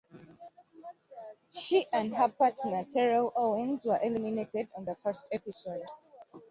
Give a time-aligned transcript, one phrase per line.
[1.51, 5.83] She and her partner Terrell Owens were eliminated on the first episode.